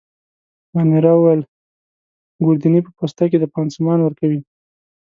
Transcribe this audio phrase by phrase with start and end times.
[0.73, 1.41] مانیرا وویل:
[2.45, 4.39] ګوردیني په پوسته کي دی، پاسمان ورکوي.